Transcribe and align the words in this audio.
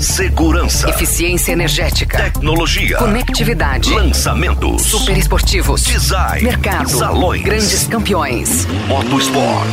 Segurança, 0.00 0.88
Eficiência 0.90 1.52
energética. 1.52 2.18
tecnologia, 2.18 2.96
Conectividade. 2.98 3.90
lançamentos, 3.92 4.82
Super 4.82 5.16
esportivos. 5.16 5.84
design, 5.84 6.42
Mercado. 6.44 6.90
salões, 6.90 7.42
Grandes 7.42 7.86
campeões. 7.86 8.66
motosport. 8.88 9.68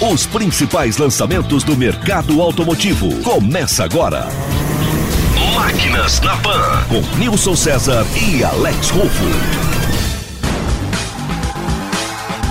Os 0.00 0.26
principais 0.26 0.96
lançamentos 0.98 1.62
do 1.64 1.76
mercado 1.76 2.40
automotivo. 2.40 3.14
Começa 3.22 3.84
agora. 3.84 4.28
Máquinas 5.54 6.20
na 6.20 6.36
Pan, 6.36 6.82
com 6.88 7.00
Nilson 7.18 7.56
César 7.56 8.06
e 8.16 8.42
Alex 8.44 8.90
Rufo. 8.90 9.67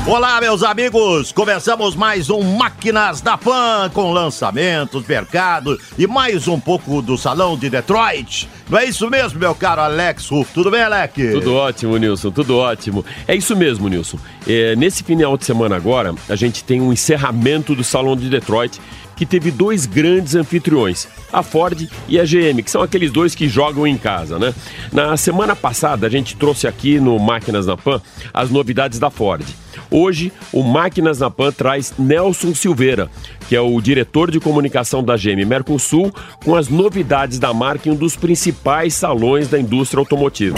Olá, 0.07 0.39
meus 0.39 0.63
amigos! 0.63 1.33
Começamos 1.33 1.93
mais 1.93 2.29
um 2.29 2.41
Máquinas 2.41 3.19
da 3.19 3.37
Pan 3.37 3.91
com 3.93 4.13
lançamentos, 4.13 5.05
mercado 5.05 5.77
e 5.97 6.07
mais 6.07 6.47
um 6.47 6.57
pouco 6.57 7.01
do 7.01 7.17
Salão 7.17 7.57
de 7.57 7.69
Detroit. 7.69 8.47
Não 8.69 8.79
é 8.79 8.85
isso 8.85 9.09
mesmo, 9.09 9.37
meu 9.37 9.53
caro 9.53 9.81
Alex 9.81 10.29
Ruff? 10.29 10.53
Tudo 10.53 10.71
bem, 10.71 10.81
Alex? 10.81 11.13
Tudo 11.33 11.53
ótimo, 11.53 11.97
Nilson, 11.97 12.31
tudo 12.31 12.57
ótimo. 12.57 13.03
É 13.27 13.35
isso 13.35 13.53
mesmo, 13.53 13.89
Nilson. 13.89 14.17
É, 14.47 14.77
nesse 14.77 15.03
final 15.03 15.37
de 15.37 15.43
semana 15.43 15.75
agora, 15.75 16.15
a 16.29 16.35
gente 16.37 16.63
tem 16.63 16.79
um 16.79 16.93
encerramento 16.93 17.75
do 17.75 17.83
Salão 17.83 18.15
de 18.15 18.29
Detroit, 18.29 18.79
que 19.13 19.25
teve 19.25 19.51
dois 19.51 19.85
grandes 19.85 20.35
anfitriões, 20.35 21.05
a 21.33 21.43
Ford 21.43 21.85
e 22.07 22.17
a 22.17 22.23
GM, 22.23 22.63
que 22.63 22.71
são 22.71 22.81
aqueles 22.81 23.11
dois 23.11 23.35
que 23.35 23.49
jogam 23.49 23.85
em 23.85 23.97
casa, 23.97 24.39
né? 24.39 24.53
Na 24.89 25.17
semana 25.17 25.53
passada, 25.53 26.07
a 26.07 26.09
gente 26.09 26.37
trouxe 26.37 26.65
aqui 26.65 26.97
no 26.97 27.19
Máquinas 27.19 27.65
na 27.65 27.75
Pan 27.75 28.01
as 28.33 28.49
novidades 28.49 28.99
da 28.99 29.09
Ford. 29.09 29.45
Hoje, 29.89 30.31
o 30.51 30.63
Máquinas 30.63 31.19
na 31.19 31.29
Pan 31.29 31.51
traz 31.51 31.93
Nelson 31.97 32.53
Silveira, 32.53 33.09
que 33.47 33.55
é 33.55 33.61
o 33.61 33.79
diretor 33.79 34.29
de 34.31 34.39
comunicação 34.39 35.03
da 35.03 35.15
GM 35.15 35.45
Mercosul, 35.45 36.13
com 36.43 36.55
as 36.55 36.67
novidades 36.67 37.39
da 37.39 37.53
marca 37.53 37.87
em 37.87 37.91
um 37.91 37.95
dos 37.95 38.15
principais 38.15 38.93
salões 38.93 39.47
da 39.47 39.59
indústria 39.59 39.99
automotiva. 39.99 40.57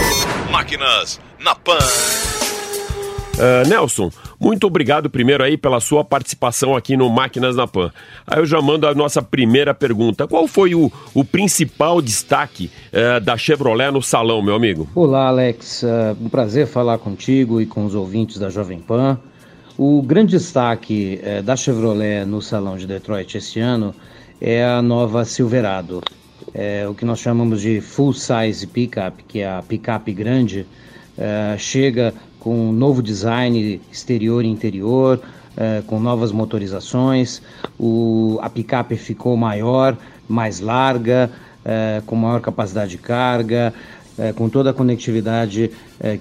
Máquinas 0.52 1.20
na 1.40 1.56
Pan. 1.56 1.78
Ah, 3.42 3.64
Nelson, 3.66 4.12
muito 4.38 4.68
obrigado 4.68 5.10
primeiro 5.10 5.42
aí 5.42 5.58
pela 5.58 5.80
sua 5.80 6.04
participação 6.04 6.76
aqui 6.76 6.98
no 6.98 7.10
Máquinas 7.10 7.56
na 7.56 7.66
Pan. 7.66 7.90
Aí 8.28 8.40
eu 8.40 8.46
já 8.46 8.62
mando 8.62 8.86
a 8.86 8.94
nossa 8.94 9.22
primeira 9.22 9.74
pergunta. 9.74 10.28
Qual 10.28 10.46
foi 10.46 10.76
o, 10.76 10.92
o 11.14 11.24
principal 11.24 12.02
destaque 12.02 12.70
eh, 12.92 13.18
da 13.22 13.38
Chevrolet 13.38 13.92
no 13.92 14.02
salão, 14.02 14.42
meu 14.42 14.56
amigo? 14.56 14.90
Olá, 14.94 15.28
Alex. 15.28 15.86
É 15.86 16.14
um 16.20 16.28
prazer 16.28 16.68
falar 16.68 16.98
contigo 16.98 17.62
e 17.62 17.66
com 17.66 17.86
os 17.86 17.96
ouvintes 17.96 18.38
da 18.38 18.50
Jovem 18.50 18.80
Pan. 18.80 19.18
O 19.78 20.02
grande 20.02 20.32
destaque 20.32 21.22
eh, 21.24 21.42
da 21.42 21.56
Chevrolet 21.56 22.26
no 22.26 22.42
Salão 22.42 22.76
de 22.76 22.86
Detroit 22.86 23.38
este 23.38 23.62
ano 23.62 23.96
é 24.42 24.66
a 24.66 24.82
nova 24.82 25.24
Silverado. 25.24 26.02
É 26.54 26.86
o 26.90 26.94
que 26.94 27.06
nós 27.06 27.20
chamamos 27.20 27.62
de 27.62 27.80
full 27.80 28.12
size 28.12 28.68
pickup, 28.68 29.24
que 29.24 29.40
é 29.40 29.50
a 29.50 29.64
picape 29.66 30.12
grande, 30.12 30.66
eh, 31.18 31.56
chega 31.58 32.14
com 32.40 32.70
um 32.70 32.72
novo 32.72 33.02
design 33.02 33.82
exterior 33.92 34.44
e 34.46 34.48
interior, 34.48 35.22
eh, 35.58 35.84
com 35.86 36.00
novas 36.00 36.32
motorizações. 36.32 37.42
O, 37.78 38.40
a 38.42 38.50
picape 38.50 38.96
ficou 38.96 39.36
maior, 39.36 39.98
mais 40.28 40.60
larga, 40.60 41.30
eh, 41.66 42.02
com 42.06 42.16
maior 42.16 42.40
capacidade 42.40 42.92
de 42.92 42.98
carga, 42.98 43.74
eh, 44.18 44.32
com 44.34 44.48
toda 44.48 44.70
a 44.70 44.74
conectividade 44.74 45.72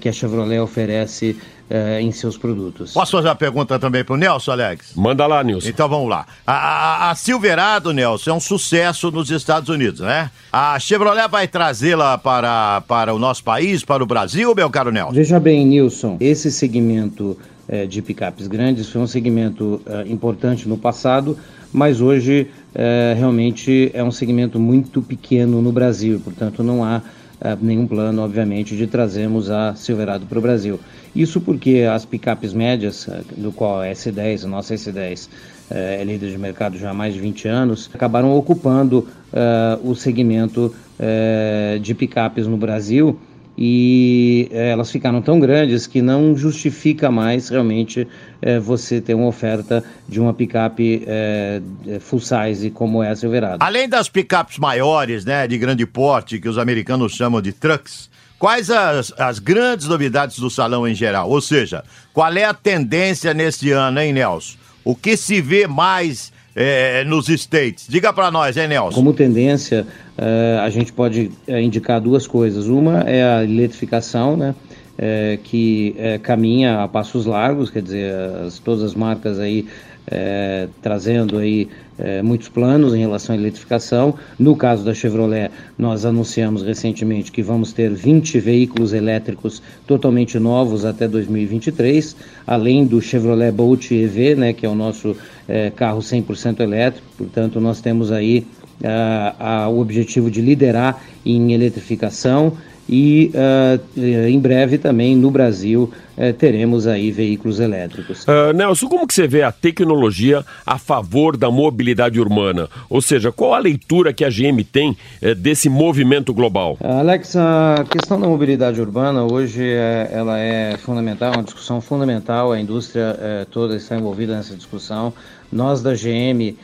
que 0.00 0.08
a 0.08 0.12
Chevrolet 0.12 0.58
oferece 0.58 1.36
eh, 1.70 2.00
em 2.00 2.10
seus 2.12 2.36
produtos. 2.36 2.92
Posso 2.92 3.12
fazer 3.12 3.28
uma 3.28 3.34
pergunta 3.34 3.78
também 3.78 4.02
pro 4.04 4.16
Nelson, 4.16 4.52
Alex? 4.52 4.92
Manda 4.96 5.26
lá, 5.26 5.42
Nilson. 5.44 5.68
Então 5.68 5.88
vamos 5.88 6.08
lá. 6.08 6.26
A, 6.46 6.52
a- 6.52 7.10
a 7.10 7.14
Silverado, 7.14 7.92
Nelson, 7.92 8.30
é 8.30 8.34
um 8.34 8.40
sucesso 8.40 9.10
nos 9.10 9.30
Estados 9.30 9.68
Unidos, 9.68 10.00
né? 10.00 10.30
A 10.52 10.78
Chevrolet 10.78 11.28
vai 11.28 11.46
trazê-la 11.48 12.16
para, 12.18 12.80
para 12.88 13.12
o 13.14 13.18
nosso 13.18 13.44
país, 13.44 13.84
para 13.84 14.02
o 14.02 14.06
Brasil, 14.06 14.54
meu 14.54 14.70
caro 14.70 14.90
Nelson? 14.90 15.12
Veja 15.12 15.38
bem, 15.38 15.66
Nilson, 15.66 16.16
esse 16.20 16.50
segmento 16.50 17.36
eh, 17.68 17.86
de 17.86 18.00
picapes 18.00 18.46
grandes 18.46 18.88
foi 18.88 19.00
um 19.02 19.06
segmento 19.06 19.80
eh, 19.86 20.04
importante 20.08 20.66
no 20.68 20.78
passado, 20.78 21.36
mas 21.72 22.00
hoje 22.00 22.46
eh, 22.74 23.14
realmente 23.16 23.90
é 23.92 24.02
um 24.02 24.10
segmento 24.10 24.58
muito 24.58 25.02
pequeno 25.02 25.60
no 25.60 25.70
Brasil, 25.70 26.18
portanto 26.24 26.62
não 26.62 26.82
há 26.82 27.02
eh, 27.42 27.56
nenhum 27.60 27.86
plano, 27.86 28.22
obviamente, 28.22 28.74
de 28.74 28.86
trazermos 28.86 29.50
a 29.50 29.74
Silverado 29.74 30.24
para 30.26 30.38
o 30.38 30.42
Brasil. 30.42 30.80
Isso 31.18 31.40
porque 31.40 31.80
as 31.80 32.04
picapes 32.04 32.52
médias, 32.52 33.08
eh, 33.08 33.22
do 33.36 33.50
qual 33.50 33.80
a 33.80 33.86
S10, 33.86 34.44
a 34.44 34.46
nossa 34.46 34.72
S10, 34.72 35.28
eh, 35.68 35.98
é 36.00 36.04
líder 36.04 36.30
de 36.30 36.38
mercado 36.38 36.78
já 36.78 36.90
há 36.90 36.94
mais 36.94 37.12
de 37.12 37.18
20 37.18 37.48
anos, 37.48 37.90
acabaram 37.92 38.36
ocupando 38.36 39.04
eh, 39.32 39.78
o 39.82 39.96
segmento 39.96 40.72
eh, 40.96 41.80
de 41.82 41.92
picapes 41.92 42.46
no 42.46 42.56
Brasil 42.56 43.18
e 43.60 44.48
elas 44.52 44.92
ficaram 44.92 45.20
tão 45.20 45.40
grandes 45.40 45.88
que 45.88 46.00
não 46.00 46.36
justifica 46.36 47.10
mais 47.10 47.48
realmente 47.48 48.06
eh, 48.40 48.60
você 48.60 49.00
ter 49.00 49.14
uma 49.14 49.26
oferta 49.26 49.82
de 50.08 50.20
uma 50.20 50.32
picape 50.32 51.02
eh, 51.04 51.60
full 51.98 52.20
size 52.20 52.70
como 52.70 53.02
é 53.02 53.10
a 53.10 53.16
Silverado. 53.16 53.58
Além 53.58 53.88
das 53.88 54.08
picapes 54.08 54.58
maiores, 54.58 55.24
né, 55.24 55.48
de 55.48 55.58
grande 55.58 55.84
porte, 55.84 56.38
que 56.38 56.48
os 56.48 56.56
americanos 56.56 57.14
chamam 57.14 57.42
de 57.42 57.52
trucks, 57.52 58.08
quais 58.38 58.70
as, 58.70 59.12
as 59.18 59.38
grandes 59.38 59.86
novidades 59.88 60.38
do 60.38 60.48
salão 60.50 60.86
em 60.86 60.94
geral? 60.94 61.28
Ou 61.30 61.40
seja, 61.40 61.82
qual 62.12 62.32
é 62.36 62.44
a 62.44 62.54
tendência 62.54 63.34
nesse 63.34 63.70
ano, 63.72 64.00
hein, 64.00 64.12
Nelson? 64.12 64.56
O 64.84 64.94
que 64.94 65.16
se 65.16 65.40
vê 65.40 65.66
mais 65.66 66.32
eh, 66.56 67.04
nos 67.04 67.28
States? 67.28 67.86
Diga 67.88 68.12
pra 68.12 68.30
nós, 68.30 68.56
hein, 68.56 68.68
Nelson? 68.68 68.94
Como 68.96 69.12
tendência, 69.12 69.86
eh, 70.16 70.58
a 70.62 70.70
gente 70.70 70.92
pode 70.92 71.30
eh, 71.46 71.60
indicar 71.60 72.00
duas 72.00 72.26
coisas. 72.26 72.66
Uma 72.66 73.00
é 73.00 73.22
a 73.22 73.44
eletrificação, 73.44 74.36
né? 74.36 74.54
eh, 75.00 75.38
que 75.44 75.94
caminha 76.24 76.82
a 76.82 76.88
passos 76.88 77.24
largos, 77.24 77.70
quer 77.70 77.82
dizer, 77.82 78.12
as- 78.46 78.58
todas 78.58 78.82
as 78.82 78.94
marcas 78.94 79.38
aí 79.38 79.66
eh, 80.10 80.68
trazendo 80.82 81.38
aí 81.38 81.68
eh, 81.98 82.22
muitos 82.22 82.48
planos 82.48 82.94
em 82.94 83.00
relação 83.00 83.34
à 83.34 83.38
eletrificação. 83.38 84.14
No 84.38 84.56
caso 84.56 84.84
da 84.84 84.94
Chevrolet, 84.94 85.50
nós 85.76 86.04
anunciamos 86.04 86.62
recentemente 86.62 87.30
que 87.30 87.42
vamos 87.42 87.72
ter 87.72 87.92
20 87.92 88.40
veículos 88.40 88.92
elétricos 88.92 89.62
totalmente 89.86 90.38
novos 90.38 90.84
até 90.84 91.06
2023, 91.06 92.16
além 92.46 92.86
do 92.86 93.00
Chevrolet 93.02 93.52
Bolt 93.52 93.90
EV, 93.90 94.34
né, 94.34 94.52
que 94.52 94.64
é 94.64 94.68
o 94.68 94.74
nosso 94.74 95.16
eh, 95.48 95.70
carro 95.74 96.00
100% 96.00 96.60
elétrico. 96.60 97.06
Portanto, 97.16 97.60
nós 97.60 97.80
temos 97.80 98.10
aí 98.10 98.46
ah, 98.84 99.34
ah, 99.38 99.68
o 99.68 99.80
objetivo 99.80 100.30
de 100.30 100.40
liderar 100.40 101.02
em 101.26 101.52
eletrificação 101.52 102.52
e 102.88 103.30
ah, 103.34 103.78
eh, 103.96 104.30
em 104.30 104.38
breve 104.38 104.78
também 104.78 105.14
no 105.14 105.30
Brasil 105.30 105.92
eh, 106.16 106.32
teremos 106.32 106.86
aí 106.86 107.10
veículos 107.10 107.60
elétricos. 107.60 108.24
Ah, 108.26 108.52
Nelson, 108.52 108.88
como 108.88 109.06
que 109.06 109.12
você 109.14 109.28
vê 109.28 109.42
a 109.42 109.52
tecnologia 109.52 110.44
a 110.64 110.78
favor 110.78 111.36
da 111.36 111.50
mobilidade 111.50 112.18
urbana? 112.18 112.68
Ou 112.88 113.02
seja, 113.02 113.30
qual 113.30 113.54
a 113.54 113.58
leitura 113.58 114.12
que 114.12 114.24
a 114.24 114.30
GM 114.30 114.64
tem 114.64 114.96
eh, 115.20 115.34
desse 115.34 115.68
movimento 115.68 116.32
global? 116.32 116.78
Alex, 116.82 117.36
a 117.36 117.84
questão 117.90 118.18
da 118.18 118.26
mobilidade 118.26 118.80
urbana 118.80 119.24
hoje 119.24 119.62
é, 119.62 120.08
ela 120.10 120.38
é 120.38 120.76
fundamental, 120.78 121.34
uma 121.34 121.42
discussão 121.42 121.80
fundamental, 121.80 122.52
a 122.52 122.60
indústria 122.60 123.46
toda 123.50 123.76
está 123.76 123.96
envolvida 123.96 124.34
nessa 124.34 124.54
discussão. 124.54 125.12
Nós 125.52 125.82
da 125.82 125.94
GM 125.94 126.56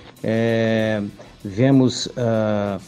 vemos 1.45 2.09
ah, 2.17 2.79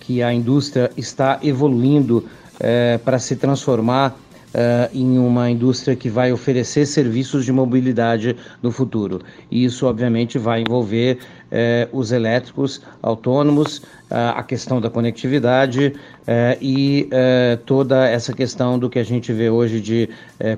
que 0.00 0.22
a 0.22 0.32
indústria 0.32 0.90
está 0.96 1.38
evoluindo 1.42 2.24
eh, 2.60 2.98
para 3.04 3.18
se 3.18 3.36
transformar 3.36 4.16
uh, 4.56 4.96
em 4.96 5.18
uma 5.18 5.50
indústria 5.50 5.94
que 5.94 6.08
vai 6.08 6.32
oferecer 6.32 6.86
serviços 6.86 7.44
de 7.44 7.52
mobilidade 7.52 8.34
no 8.62 8.70
futuro. 8.70 9.20
E 9.50 9.64
isso, 9.64 9.86
obviamente, 9.86 10.38
vai 10.38 10.62
envolver 10.62 11.18
uh, 11.18 11.96
os 11.96 12.12
elétricos 12.12 12.80
autônomos, 13.02 13.82
a 14.08 14.40
questão 14.44 14.80
da 14.80 14.88
conectividade 14.88 15.92
e 16.62 17.08
toda 17.66 18.06
essa 18.06 18.32
questão 18.32 18.78
do 18.78 18.88
que 18.88 19.00
a 19.00 19.04
gente 19.04 19.32
vê 19.32 19.50
hoje 19.50 19.80
de 19.80 20.08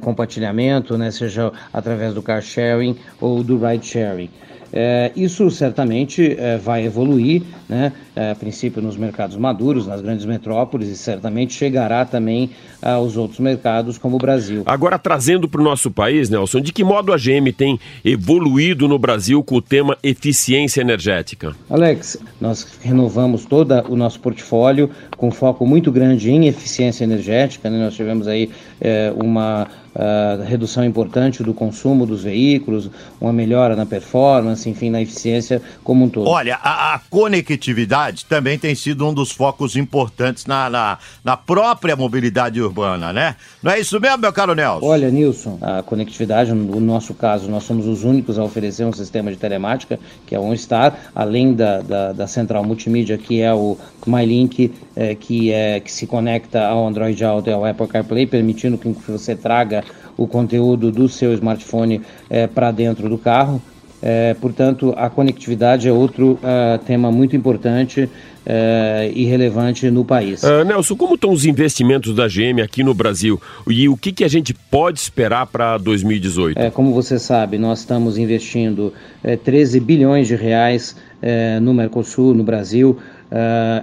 compartilhamento, 0.03 0.99
né, 0.99 1.11
seja 1.11 1.51
através 1.73 2.13
do 2.13 2.21
car 2.21 2.43
sharing 2.43 2.95
ou 3.19 3.43
do 3.43 3.57
ride 3.59 3.87
sharing. 3.87 4.29
É, 4.73 5.13
isso 5.17 5.51
certamente 5.51 6.37
é, 6.39 6.59
vai 6.59 6.85
evoluir, 6.85 7.43
né? 7.69 7.93
É, 8.15 8.33
a 8.33 8.35
princípio 8.35 8.83
nos 8.83 8.97
mercados 8.97 9.37
maduros, 9.37 9.87
nas 9.87 10.01
grandes 10.01 10.27
metrópoles, 10.27 10.89
e 10.89 10.97
certamente 10.97 11.55
chegará 11.55 12.05
também 12.05 12.51
aos 12.83 13.17
outros 13.17 13.39
mercados, 13.41 13.97
como 13.97 14.17
o 14.17 14.19
Brasil. 14.19 14.63
Agora, 14.67 14.99
trazendo 14.99 15.49
para 15.49 15.61
o 15.61 15.65
nosso 15.65 15.91
país, 15.91 16.29
Nelson, 16.29 16.61
de 16.61 16.73
que 16.73 16.83
modo 16.83 17.13
a 17.13 17.17
GM 17.17 17.53
tem 17.57 17.79
evoluído 18.05 18.89
no 18.89 18.99
Brasil 18.99 19.43
com 19.43 19.57
o 19.57 19.63
tema 19.63 19.97
eficiência 20.03 20.81
energética? 20.81 21.55
Alex, 21.71 22.19
nós 22.41 22.67
renovamos 22.83 23.45
todo 23.45 23.73
o 23.89 23.97
nosso 23.97 24.21
portfólio 24.21 24.91
com 25.17 25.31
foco 25.31 25.67
muito 25.67 25.93
grande 25.93 26.31
em 26.31 26.47
eficiência 26.47 27.05
energética, 27.05 27.71
né? 27.71 27.79
nós 27.79 27.95
tivemos 27.95 28.27
aí 28.27 28.51
é, 28.81 29.13
uma 29.17 29.67
uh, 29.99 30.43
redução 30.45 30.85
importante 30.85 31.43
do 31.43 31.53
consumo 31.53 32.07
dos 32.07 32.23
veículos, 32.23 32.91
uma 33.21 33.33
melhora 33.33 33.75
na 33.75 33.85
performance, 33.85 34.58
enfim, 34.67 34.91
na 34.91 35.01
eficiência 35.03 35.61
como 35.85 36.05
um 36.05 36.09
todo. 36.09 36.29
Olha, 36.29 36.57
a, 36.63 36.95
a 36.95 36.99
conectividade 37.11 38.25
também 38.25 38.59
tem 38.59 38.75
sido 38.75 39.07
um 39.07 39.13
dos 39.13 39.31
focos 39.31 39.77
importantes 39.77 40.47
na, 40.47 40.71
na, 40.71 40.99
na, 41.23 41.37
própria 41.37 41.97
mobilidade 41.97 42.61
urbana, 42.61 43.13
né? 43.13 43.37
Não 43.63 43.73
é 43.73 43.81
isso 43.81 44.01
mesmo, 44.01 44.19
meu 44.19 44.33
caro 44.33 44.55
Nelson? 44.55 44.87
Olha, 44.87 45.11
Nilson, 45.11 45.59
a 45.61 45.83
conectividade, 45.83 46.53
no 46.53 46.81
nosso 46.81 47.15
caso, 47.15 47.51
nós 47.51 47.65
somos 47.65 47.87
os 47.87 48.05
únicos 48.05 48.39
a 48.39 48.45
oferecer 48.45 48.85
um 48.85 48.93
sistema 48.93 49.31
de 49.31 49.37
telemática, 49.37 49.99
que 50.27 50.35
é 50.35 50.39
o 50.39 50.43
OnStar, 50.43 50.97
além 51.15 51.55
da, 51.55 51.81
da, 51.81 52.13
da 52.13 52.27
central 52.27 52.65
multimídia, 52.65 53.19
que 53.19 53.41
é 53.41 53.53
o 53.53 53.77
MyLink, 54.07 54.73
é, 54.97 55.15
que, 55.15 55.53
é, 55.53 55.81
que 55.81 55.93
se 55.93 56.07
conecta 56.07 56.67
ao 56.67 56.87
Android 56.87 57.23
Auto 57.25 57.51
e 57.51 57.53
ao 57.53 57.65
Apple 57.65 57.87
CarPlay, 57.87 58.27
permitindo 58.27 58.79
que 58.79 58.89
você 59.11 59.37
traga 59.37 59.85
o 60.17 60.27
conteúdo 60.27 60.91
do 60.91 61.09
seu 61.09 61.33
smartphone 61.35 62.03
é, 62.29 62.47
para 62.47 62.71
dentro 62.71 63.09
do 63.09 63.17
carro. 63.17 63.63
É, 64.01 64.35
portanto, 64.35 64.95
a 64.97 65.11
conectividade 65.11 65.89
é 65.89 65.93
outro 65.93 66.33
uh, 66.35 66.79
tema 66.87 67.11
muito 67.11 67.35
importante 67.35 68.03
uh, 68.03 68.11
e 69.13 69.25
relevante 69.25 69.91
no 69.91 70.05
país. 70.05 70.43
Uh, 70.45 70.65
Nelson, 70.65 70.95
como 70.97 71.17
estão 71.17 71.33
os 71.33 71.45
investimentos 71.45 72.15
da 72.15 72.29
GM 72.29 72.63
aqui 72.63 72.85
no 72.85 72.95
Brasil 72.95 73.41
e 73.67 73.89
o 73.89 73.97
que, 73.97 74.13
que 74.13 74.25
a 74.25 74.29
gente 74.29 74.55
pode 74.55 75.01
esperar 75.01 75.47
para 75.47 75.79
2018? 75.79 76.59
É, 76.59 76.71
como 76.71 76.93
você 76.93 77.19
sabe, 77.19 77.59
nós 77.59 77.81
estamos 77.81 78.19
investindo 78.19 78.93
13 79.45 79.81
bilhões 79.81 80.29
de 80.29 80.37
reais 80.37 80.97
no 81.61 81.75
Mercosul, 81.75 82.33
no 82.33 82.45
Brasil, 82.45 82.97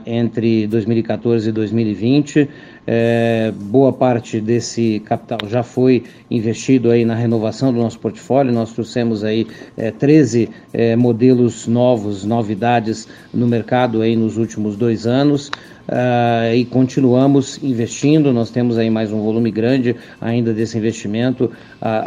entre 0.05 0.65
2014 0.67 1.49
e 1.49 1.51
2020. 1.51 2.49
É, 2.87 3.51
boa 3.55 3.91
parte 3.91 4.39
desse 4.39 4.99
capital 4.99 5.39
já 5.47 5.63
foi 5.63 6.03
investido 6.29 6.91
aí 6.91 7.03
na 7.03 7.15
renovação 7.15 7.73
do 7.73 7.79
nosso 7.79 7.99
portfólio. 7.99 8.53
Nós 8.53 8.73
trouxemos 8.73 9.23
aí 9.23 9.47
é, 9.75 9.89
13 9.91 10.49
é, 10.71 10.95
modelos 10.95 11.67
novos, 11.67 12.23
novidades 12.23 13.07
no 13.33 13.47
mercado 13.47 14.01
aí 14.01 14.15
nos 14.15 14.37
últimos 14.37 14.75
dois 14.75 15.07
anos. 15.07 15.49
Uh, 15.87 16.55
e 16.55 16.65
continuamos 16.65 17.59
investindo. 17.63 18.33
Nós 18.33 18.49
temos 18.49 18.77
aí 18.77 18.89
mais 18.89 19.11
um 19.11 19.21
volume 19.21 19.51
grande 19.51 19.95
ainda 20.19 20.51
desse 20.51 20.77
investimento 20.77 21.45
uh, 21.45 21.51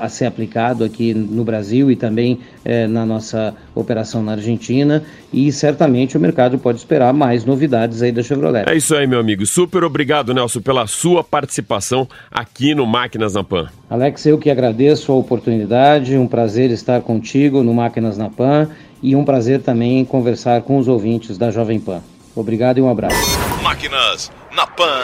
a 0.01 0.09
ser 0.09 0.27
aplicado 0.27 0.83
aqui 0.83 1.15
no 1.15 1.45
Brasil 1.45 1.91
e 1.91 1.95
também 1.95 2.35
uh, 2.35 2.89
na 2.89 3.07
nossa 3.07 3.55
operação 3.75 4.23
na 4.23 4.33
Argentina. 4.33 5.05
E 5.33 5.53
certamente 5.53 6.17
o 6.17 6.21
mercado 6.21 6.59
pode 6.59 6.79
esperar 6.79 7.13
mais 7.13 7.45
novidades 7.45 8.03
aí 8.03 8.11
da 8.11 8.23
Chevrolet. 8.23 8.69
É 8.69 8.77
isso 8.77 8.95
aí, 8.97 9.07
meu 9.07 9.21
amigo. 9.21 9.47
Super 9.47 9.85
obrigado, 9.85 10.35
Nelson, 10.35 10.61
pela 10.61 10.87
sua 10.87 11.23
participação 11.23 12.09
aqui 12.31 12.75
no 12.75 12.87
Máquinas 12.87 13.35
na 13.35 13.45
Pan. 13.45 13.69
Alex, 13.89 14.27
eu 14.27 14.39
que 14.39 14.51
agradeço 14.51 15.13
a 15.13 15.15
oportunidade. 15.15 16.17
Um 16.17 16.27
prazer 16.27 16.71
estar 16.71 17.01
contigo 17.03 17.63
no 17.63 17.73
Máquinas 17.73 18.19
na 18.19 18.29
Pan 18.29 18.69
e 19.01 19.15
um 19.15 19.25
prazer 19.25 19.61
também 19.61 20.05
conversar 20.05 20.63
com 20.63 20.79
os 20.79 20.89
ouvintes 20.89 21.39
da 21.39 21.53
Jovem 21.53 21.79
Pan. 21.79 22.01
Obrigado 22.35 22.79
e 22.79 22.83
um 22.83 22.89
abraço. 22.89 23.58
Máquinas 23.69 24.33
na 24.51 24.67
Pan. 24.67 25.03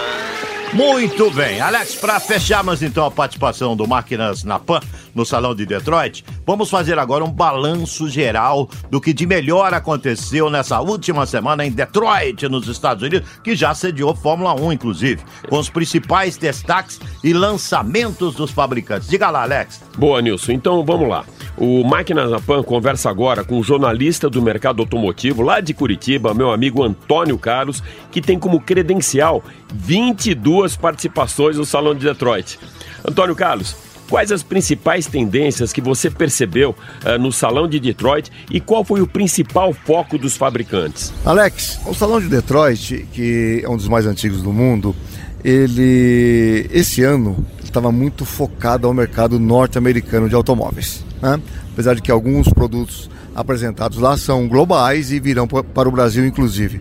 Muito 0.72 1.30
bem, 1.30 1.60
Alex, 1.60 1.96
para 1.96 2.18
fecharmos 2.18 2.82
então 2.82 3.04
a 3.04 3.10
participação 3.10 3.76
do 3.76 3.86
Máquinas 3.86 4.42
na 4.42 4.58
Pan 4.58 4.80
no 5.14 5.24
Salão 5.24 5.54
de 5.54 5.66
Detroit, 5.66 6.24
vamos 6.46 6.70
fazer 6.70 6.98
agora 6.98 7.22
um 7.22 7.30
balanço 7.30 8.08
geral 8.08 8.68
do 8.90 9.02
que 9.02 9.12
de 9.12 9.26
melhor 9.26 9.72
aconteceu 9.74 10.48
nessa 10.48 10.80
última 10.80 11.26
semana 11.26 11.64
em 11.64 11.70
Detroit, 11.70 12.48
nos 12.48 12.66
Estados 12.66 13.02
Unidos, 13.02 13.28
que 13.44 13.54
já 13.54 13.74
sediou 13.74 14.16
Fórmula 14.16 14.54
1, 14.54 14.72
inclusive, 14.72 15.22
com 15.48 15.58
os 15.58 15.68
principais 15.68 16.36
destaques 16.38 16.98
e 17.22 17.34
lançamentos 17.34 18.34
dos 18.34 18.50
fabricantes. 18.50 19.08
Diga 19.08 19.30
lá, 19.30 19.42
Alex. 19.42 19.82
Boa, 19.96 20.20
Nilson. 20.20 20.52
Então 20.52 20.82
vamos 20.84 21.08
lá. 21.08 21.24
O 21.56 21.84
Máquinas 21.84 22.28
na 22.28 22.40
Pan 22.40 22.64
conversa 22.64 23.08
agora 23.08 23.44
com 23.44 23.60
o 23.60 23.62
jornalista 23.62 24.28
do 24.28 24.42
mercado 24.42 24.82
automotivo 24.82 25.40
lá 25.40 25.60
de 25.60 25.72
Curitiba, 25.72 26.34
meu 26.34 26.50
amigo 26.50 26.82
Antônio 26.82 27.38
Carlos, 27.38 27.80
que 28.14 28.22
tem 28.22 28.38
como 28.38 28.60
credencial 28.60 29.42
22 29.74 30.76
participações 30.76 31.56
no 31.56 31.64
Salão 31.64 31.96
de 31.96 32.06
Detroit. 32.06 32.60
Antônio 33.04 33.34
Carlos, 33.34 33.74
quais 34.08 34.30
as 34.30 34.40
principais 34.40 35.06
tendências 35.06 35.72
que 35.72 35.80
você 35.80 36.08
percebeu 36.08 36.76
uh, 37.04 37.18
no 37.18 37.32
Salão 37.32 37.66
de 37.66 37.80
Detroit 37.80 38.30
e 38.52 38.60
qual 38.60 38.84
foi 38.84 39.00
o 39.00 39.06
principal 39.08 39.72
foco 39.72 40.16
dos 40.16 40.36
fabricantes? 40.36 41.12
Alex, 41.24 41.80
o 41.86 41.92
Salão 41.92 42.20
de 42.20 42.28
Detroit, 42.28 43.04
que 43.12 43.62
é 43.64 43.68
um 43.68 43.76
dos 43.76 43.88
mais 43.88 44.06
antigos 44.06 44.42
do 44.42 44.52
mundo, 44.52 44.94
ele 45.42 46.70
esse 46.72 47.02
ano 47.02 47.44
estava 47.64 47.90
muito 47.90 48.24
focado 48.24 48.86
ao 48.86 48.94
mercado 48.94 49.40
norte-americano 49.40 50.28
de 50.28 50.36
automóveis. 50.36 51.04
Né? 51.20 51.40
Apesar 51.72 51.96
de 51.96 52.02
que 52.02 52.12
alguns 52.12 52.48
produtos 52.48 53.10
apresentados 53.34 53.98
lá 53.98 54.16
são 54.16 54.48
globais 54.48 55.10
e 55.10 55.18
virão 55.18 55.46
para 55.46 55.88
o 55.88 55.92
Brasil, 55.92 56.24
inclusive. 56.26 56.80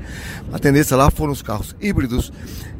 A 0.52 0.60
tendência 0.60 0.96
lá 0.96 1.10
foram 1.10 1.34
os 1.34 1.42
carros 1.42 1.76
híbridos 1.82 2.32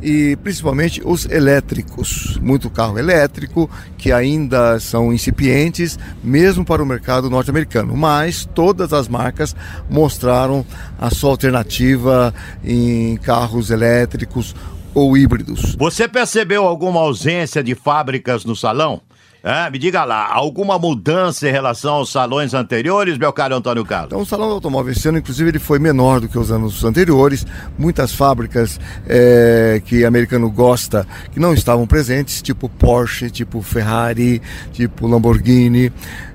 e 0.02 0.36
principalmente 0.44 1.02
os 1.04 1.26
elétricos. 1.26 2.38
Muito 2.42 2.70
carro 2.70 3.00
elétrico 3.00 3.70
que 3.98 4.12
ainda 4.12 4.80
são 4.80 5.12
incipientes, 5.12 5.98
mesmo 6.24 6.64
para 6.64 6.84
o 6.84 6.86
mercado 6.86 7.30
norte-americano. 7.30 7.96
Mas 7.96 8.46
todas 8.54 8.94
as 8.94 9.08
marcas 9.08 9.56
mostraram 9.90 10.66
a 11.00 11.10
sua 11.10 11.32
alternativa 11.32 12.34
em 12.64 13.18
carros 13.18 13.72
elétricos 13.72 14.54
ou 14.94 15.18
híbridos. 15.18 15.76
Você 15.76 16.08
percebeu 16.08 16.66
alguma 16.66 17.00
ausência 17.00 17.64
de 17.64 17.74
fábricas 17.74 18.46
no 18.46 18.56
salão? 18.56 19.02
É, 19.46 19.70
me 19.70 19.78
diga 19.78 20.06
lá, 20.06 20.34
alguma 20.34 20.80
mudança 20.80 21.50
em 21.50 21.52
relação 21.52 21.96
aos 21.96 22.10
salões 22.10 22.54
anteriores, 22.54 23.18
meu 23.18 23.34
caro 23.34 23.54
Antônio 23.54 23.84
Carlos? 23.84 24.08
Então, 24.08 24.22
o 24.22 24.26
Salão 24.26 24.48
do 24.48 24.54
Automóvel 24.54 24.94
esse 24.94 25.06
ano, 25.10 25.18
inclusive, 25.18 25.50
ele 25.50 25.60
foi 25.60 25.80
menor 25.80 26.22
do 26.22 26.30
que 26.30 26.40
os 26.40 26.50
anos 26.50 26.82
anteriores. 26.86 27.46
Muitas 27.78 28.14
fábricas 28.14 28.80
é, 29.06 29.82
que 29.84 30.06
americano 30.06 30.50
gosta, 30.50 31.06
que 31.34 31.42
não 31.42 31.54
estavam 31.54 31.86
presentes, 31.86 32.42
tipo 32.42 32.70
Porsche, 32.70 33.30
tipo 33.30 33.62
Ferrari, 33.62 34.42
tipo 34.72 35.08
Lamborghini. 35.08 35.92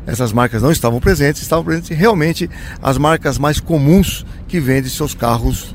Essas 0.06 0.30
marcas 0.30 0.62
não 0.62 0.70
estavam 0.70 1.00
presentes, 1.00 1.40
estavam 1.40 1.64
presentes 1.64 1.96
realmente 1.96 2.50
as 2.82 2.98
marcas 2.98 3.38
mais 3.38 3.58
comuns 3.58 4.26
que 4.46 4.60
vendem 4.60 4.90
seus 4.90 5.14
carros 5.14 5.74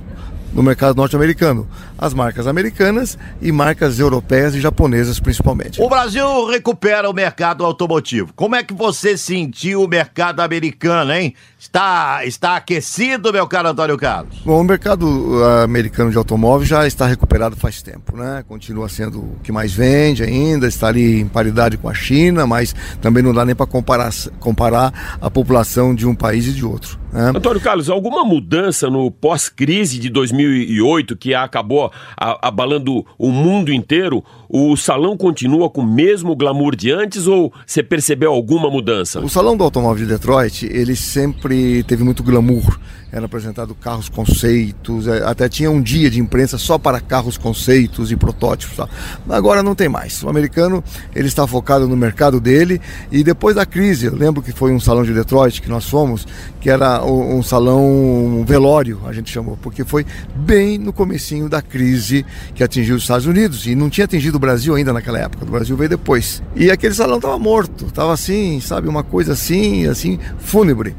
no 0.53 0.62
mercado 0.62 0.95
norte-americano. 0.95 1.67
As 1.98 2.13
marcas 2.13 2.48
americanas 2.48 3.17
e 3.41 3.51
marcas 3.51 4.00
europeias 4.00 4.55
e 4.55 4.62
japonesas 4.62 5.19
principalmente. 5.19 5.81
O 5.81 5.89
Brasil 5.89 6.45
recupera 6.48 7.10
o 7.10 7.13
mercado 7.13 7.65
automotivo. 7.65 8.31
Como 8.36 8.55
é 8.55 8.63
que 8.63 8.74
você 8.74 9.17
sentiu 9.17 9.83
o 9.83 9.88
mercado 9.88 10.41
americano, 10.41 11.12
hein? 11.13 11.33
Está, 11.60 12.25
está 12.25 12.57
aquecido, 12.57 13.31
meu 13.31 13.48
caro 13.48 13.69
Antônio 13.69 13.98
Carlos? 13.98 14.36
Bom, 14.45 14.60
o 14.60 14.63
mercado 14.63 15.07
uh, 15.07 15.63
americano 15.63 16.12
de 16.12 16.17
automóvel 16.17 16.67
já 16.67 16.86
está 16.86 17.07
recuperado 17.07 17.55
faz 17.55 17.81
tempo, 17.81 18.17
né? 18.17 18.43
Continua 18.48 18.89
sendo 18.89 19.19
o 19.19 19.38
que 19.41 19.51
mais 19.51 19.74
vende 19.74 20.24
ainda, 20.24 20.67
está 20.67 20.88
ali 20.88 21.22
em 21.22 21.27
paridade 21.27 21.77
com 21.77 21.88
a 21.88 21.93
China, 21.93 22.45
mas 22.45 22.75
também 23.01 23.24
não 23.24 23.33
dá 23.33 23.45
nem 23.45 23.55
para 23.55 23.65
comparar, 23.65 24.12
comparar 24.39 25.17
a 25.22 25.31
população 25.31 25.95
de 25.95 26.05
um 26.05 26.13
país 26.13 26.48
e 26.48 26.51
de 26.51 26.65
outro. 26.65 27.00
Né? 27.13 27.31
Antônio 27.36 27.62
Carlos, 27.62 27.89
alguma 27.89 28.25
mudança 28.25 28.89
no 28.89 29.10
pós-crise 29.12 30.00
de 30.00 30.10
2000 30.10 30.42
2008, 30.43 31.15
que 31.15 31.33
acabou 31.33 31.91
abalando 32.17 33.05
o 33.17 33.31
mundo 33.31 33.71
inteiro, 33.71 34.23
o 34.50 34.75
salão 34.75 35.17
continua 35.17 35.69
com 35.69 35.81
o 35.81 35.88
mesmo 35.88 36.35
glamour 36.35 36.75
de 36.75 36.91
antes 36.91 37.27
ou 37.27 37.51
você 37.65 37.81
percebeu 37.81 38.31
alguma 38.31 38.69
mudança? 38.69 39.19
O 39.19 39.29
Salão 39.29 39.57
do 39.57 39.63
Automóvel 39.63 40.05
de 40.05 40.12
Detroit, 40.12 40.65
ele 40.65 40.95
sempre 40.95 41.83
teve 41.83 42.03
muito 42.03 42.23
glamour. 42.23 42.79
Era 43.12 43.27
apresentado 43.27 43.75
carros 43.75 44.09
conceitos, 44.09 45.07
eh, 45.07 45.21
até 45.23 45.47
tinha 45.47 45.69
um 45.69 45.79
dia 45.79 46.09
de 46.09 46.19
imprensa 46.19 46.57
só 46.57 46.79
para 46.79 47.00
carros 47.00 47.38
conceitos 47.38 48.12
e 48.12 48.15
protótipos. 48.15 48.75
tá? 48.75 48.89
Agora 49.29 49.62
não 49.62 49.75
tem 49.75 49.88
mais. 49.88 50.23
O 50.23 50.29
americano, 50.29 50.83
ele 51.15 51.27
está 51.27 51.45
focado 51.45 51.88
no 51.88 51.95
mercado 51.95 52.39
dele 52.39 52.81
e 53.12 53.23
depois 53.23 53.55
da 53.55 53.67
crise, 53.67 54.07
eu 54.07 54.15
lembro 54.15 54.41
que 54.41 54.51
foi 54.51 54.71
um 54.71 54.79
salão 54.79 55.03
de 55.03 55.13
Detroit 55.13 55.62
que 55.62 55.69
nós 55.69 55.88
fomos, 55.88 56.25
que 56.59 56.71
era 56.71 57.05
um, 57.05 57.38
um 57.38 57.43
salão 57.43 57.83
um 57.85 58.43
velório, 58.45 59.00
a 59.05 59.13
gente 59.13 59.29
chamou, 59.29 59.57
porque 59.62 59.83
foi 59.83 60.05
bem 60.35 60.77
no 60.77 60.91
comecinho 60.91 61.47
da 61.47 61.61
crise 61.61 62.25
que 62.55 62.63
atingiu 62.63 62.95
os 62.95 63.03
Estados 63.03 63.25
Unidos 63.25 63.65
e 63.67 63.75
não 63.75 63.89
tinha 63.89 64.05
atingido 64.05 64.35
o 64.35 64.39
Brasil 64.39 64.75
ainda 64.75 64.93
naquela 64.93 65.19
época. 65.19 65.45
O 65.45 65.51
Brasil 65.51 65.75
veio 65.75 65.89
depois. 65.89 66.41
E 66.55 66.71
aquele 66.71 66.93
salão 66.93 67.17
estava 67.17 67.37
morto, 67.37 67.85
estava 67.85 68.13
assim, 68.13 68.59
sabe, 68.59 68.87
uma 68.87 69.03
coisa 69.03 69.33
assim, 69.33 69.87
assim, 69.87 70.19
fúnebre. 70.39 70.95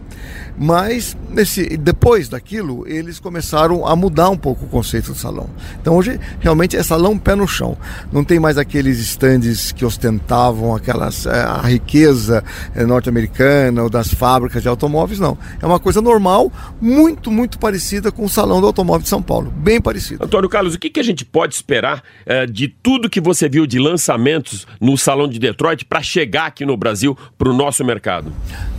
Mas 0.57 1.17
nesse, 1.29 1.77
depois 1.77 2.29
daquilo, 2.29 2.87
eles 2.87 3.19
começaram 3.19 3.87
a 3.87 3.97
mudar 3.97 4.31
um 4.31 4.37
pouco 4.37 4.65
o 4.65 4.69
conceito 4.69 5.13
do 5.13 5.19
salão. 5.19 5.51
Então 5.81 5.97
hoje 5.97 6.21
realmente 6.41 6.77
é 6.77 6.83
salão 6.83 7.19
pé 7.19 7.35
no 7.35 7.47
chão. 7.47 7.77
Não 8.13 8.23
tem 8.23 8.39
mais 8.39 8.57
aqueles 8.57 8.99
estandes 8.99 9.73
que 9.73 9.85
ostentavam 9.85 10.75
aquelas, 10.75 11.27
eh, 11.27 11.31
a 11.31 11.61
riqueza 11.61 12.45
eh, 12.75 12.85
norte-americana 12.85 13.83
ou 13.83 13.91
das 13.91 14.13
fábricas 14.15 14.63
de 14.63 14.69
automóveis, 14.69 15.19
não. 15.19 15.37
É 15.61 15.67
uma 15.67 15.81
coisa 15.81 16.01
normal, 16.01 16.53
muito, 16.81 17.31
muito 17.31 17.59
parecida 17.59 18.13
com 18.13 18.25
o 18.25 18.29
salão 18.29 18.61
do 18.61 18.67
automóvel 18.67 19.03
de 19.03 19.09
São 19.09 19.23
Paulo. 19.23 19.53
Bem 19.57 19.81
parecida. 19.81 20.25
Antônio 20.25 20.49
Carlos, 20.49 20.75
o 20.75 20.79
que, 20.79 20.91
que 20.91 21.01
a 21.01 21.05
gente 21.05 21.25
pode 21.25 21.55
esperar 21.55 22.03
eh, 22.25 22.47
de 22.47 22.69
tudo 22.69 23.11
que 23.11 23.21
você 23.21 23.49
viu 23.49 23.67
de 23.67 23.79
lançamentos 23.79 24.67
no 24.81 24.97
Salão 24.97 25.27
de 25.27 25.39
Detroit 25.39 25.85
para 25.85 26.03
chegar 26.03 26.47
aqui 26.47 26.65
no 26.65 26.77
Brasil 26.77 27.17
para 27.37 27.49
o 27.49 27.53
nosso 27.53 27.85
mercado? 27.85 28.33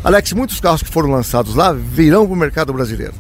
Alex, 0.04 0.34
muitos 0.34 0.60
carros 0.60 0.84
que 0.84 0.90
foram 0.90 1.10
lançados 1.10 1.56
lá 1.56 1.65
virão 1.74 2.26
para 2.26 2.34
o 2.34 2.38
mercado 2.38 2.74
brasileiro. 2.74 3.14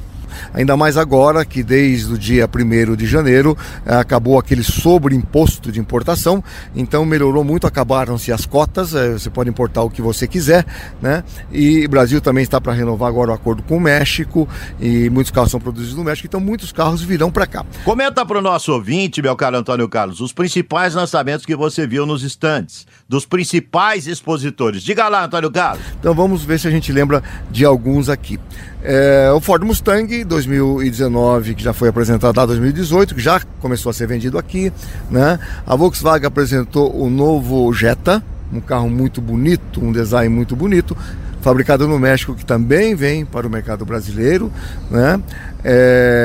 Ainda 0.53 0.75
mais 0.77 0.97
agora 0.97 1.45
que 1.45 1.63
desde 1.63 2.13
o 2.13 2.17
dia 2.17 2.49
1 2.53 2.95
de 2.95 3.05
janeiro 3.05 3.57
eh, 3.85 3.95
acabou 3.95 4.39
aquele 4.39 4.63
sobreimposto 4.63 5.71
de 5.71 5.79
importação, 5.79 6.43
então 6.75 7.05
melhorou 7.05 7.43
muito, 7.43 7.67
acabaram-se 7.67 8.31
as 8.31 8.45
cotas, 8.45 8.93
eh, 8.93 9.13
você 9.13 9.29
pode 9.29 9.49
importar 9.49 9.83
o 9.83 9.89
que 9.89 10.01
você 10.01 10.27
quiser, 10.27 10.65
né? 11.01 11.23
E 11.51 11.85
o 11.85 11.89
Brasil 11.89 12.21
também 12.21 12.43
está 12.43 12.59
para 12.59 12.73
renovar 12.73 13.09
agora 13.09 13.31
o 13.31 13.33
acordo 13.33 13.63
com 13.63 13.77
o 13.77 13.81
México 13.81 14.47
e 14.79 15.09
muitos 15.09 15.31
carros 15.31 15.51
são 15.51 15.59
produzidos 15.59 15.95
no 15.95 16.03
México, 16.03 16.27
então 16.27 16.39
muitos 16.39 16.71
carros 16.71 17.01
virão 17.01 17.31
para 17.31 17.45
cá. 17.45 17.65
Comenta 17.83 18.25
pro 18.25 18.41
nosso 18.41 18.71
ouvinte, 18.73 19.21
meu 19.21 19.35
caro 19.35 19.57
Antônio 19.57 19.87
Carlos, 19.87 20.19
os 20.21 20.33
principais 20.33 20.93
lançamentos 20.93 21.45
que 21.45 21.55
você 21.55 21.85
viu 21.87 22.05
nos 22.05 22.23
estandes, 22.23 22.85
dos 23.07 23.25
principais 23.25 24.07
expositores. 24.07 24.83
Diga 24.83 25.07
lá, 25.07 25.25
Antônio 25.25 25.51
Carlos. 25.51 25.83
Então 25.99 26.13
vamos 26.13 26.43
ver 26.43 26.59
se 26.59 26.67
a 26.67 26.71
gente 26.71 26.91
lembra 26.91 27.23
de 27.51 27.65
alguns 27.65 28.09
aqui. 28.09 28.39
É, 28.87 29.31
o 29.31 29.41
Ford 29.41 29.63
Mustang 29.63 30.23
2019, 30.23 31.55
que 31.55 31.63
já 31.63 31.73
foi 31.73 31.89
apresentado 31.89 32.37
lá 32.37 32.43
em 32.43 32.47
2018, 32.47 33.15
que 33.15 33.21
já 33.21 33.41
começou 33.59 33.89
a 33.89 33.93
ser 33.93 34.05
vendido 34.05 34.37
aqui. 34.37 34.71
Né? 35.09 35.39
A 35.65 35.75
Volkswagen 35.75 36.27
apresentou 36.27 36.95
o 36.95 37.09
novo 37.09 37.73
Jetta, 37.73 38.21
um 38.53 38.61
carro 38.61 38.87
muito 38.87 39.19
bonito, 39.21 39.83
um 39.83 39.91
design 39.91 40.29
muito 40.29 40.55
bonito, 40.55 40.95
fabricado 41.41 41.87
no 41.87 41.97
México, 41.97 42.35
que 42.35 42.45
também 42.45 42.93
vem 42.93 43.25
para 43.25 43.47
o 43.47 43.49
mercado 43.49 43.83
brasileiro. 43.85 44.51
Né? 44.91 45.19
É, 45.63 46.24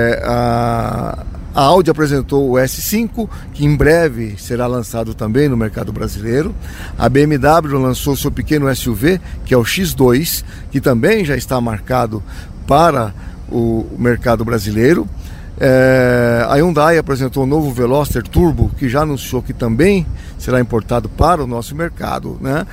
a, 1.54 1.62
Audi 1.62 1.90
apresentou 1.90 2.50
o 2.50 2.54
S5, 2.54 3.28
que 3.52 3.64
em 3.64 3.76
breve 3.76 4.36
será 4.38 4.66
lançado 4.66 5.14
também 5.14 5.48
no 5.48 5.56
mercado 5.56 5.92
brasileiro. 5.92 6.54
A 6.98 7.08
BMW 7.08 7.78
lançou 7.78 8.16
seu 8.16 8.30
pequeno 8.30 8.74
SUV, 8.74 9.20
que 9.44 9.54
é 9.54 9.56
o 9.56 9.62
X2, 9.62 10.44
que 10.70 10.80
também 10.80 11.24
já 11.24 11.36
está 11.36 11.60
marcado 11.60 12.22
para 12.66 13.12
o 13.50 13.86
mercado 13.98 14.44
brasileiro. 14.44 15.08
É, 15.58 16.46
a 16.48 16.54
Hyundai 16.54 16.96
apresentou 16.96 17.42
o 17.42 17.46
novo 17.46 17.70
Veloster 17.70 18.22
Turbo, 18.22 18.70
que 18.78 18.88
já 18.88 19.02
anunciou 19.02 19.42
que 19.42 19.52
também 19.52 20.06
será 20.38 20.58
importado 20.58 21.08
para 21.08 21.44
o 21.44 21.46
nosso 21.46 21.74
mercado. 21.74 22.38
Né? 22.40 22.66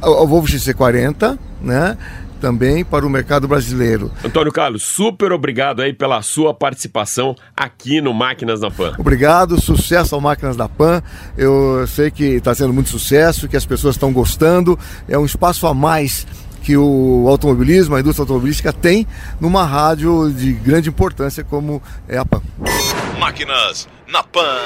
O, 0.00 0.22
o 0.22 0.26
Volvo 0.26 0.46
XC40, 0.46 1.36
né? 1.60 1.96
Também 2.38 2.84
para 2.84 3.06
o 3.06 3.10
mercado 3.10 3.46
brasileiro. 3.46 4.10
Antônio 4.24 4.52
Carlos, 4.52 4.82
super 4.82 5.32
obrigado 5.32 5.82
aí 5.82 5.92
pela 5.92 6.22
sua 6.22 6.54
participação 6.54 7.36
aqui 7.56 8.00
no 8.00 8.14
Máquinas 8.14 8.60
na 8.60 8.70
Pan. 8.70 8.94
Obrigado, 8.98 9.60
sucesso 9.60 10.14
ao 10.14 10.20
Máquinas 10.20 10.56
da 10.56 10.68
Pan. 10.68 11.02
Eu 11.36 11.86
sei 11.86 12.10
que 12.10 12.24
está 12.24 12.54
sendo 12.54 12.72
muito 12.72 12.90
sucesso, 12.90 13.48
que 13.48 13.56
as 13.56 13.66
pessoas 13.66 13.96
estão 13.96 14.12
gostando. 14.12 14.78
É 15.08 15.18
um 15.18 15.24
espaço 15.24 15.66
a 15.66 15.74
mais 15.74 16.26
que 16.62 16.76
o 16.76 17.26
automobilismo, 17.28 17.94
a 17.94 18.00
indústria 18.00 18.24
automobilística 18.24 18.72
tem 18.72 19.06
numa 19.40 19.64
rádio 19.64 20.30
de 20.30 20.52
grande 20.52 20.88
importância 20.88 21.42
como 21.42 21.82
é 22.06 22.18
a 22.18 22.24
Pan. 22.24 22.42
Máquinas 23.18 23.88
na 24.06 24.22
Pan. 24.22 24.58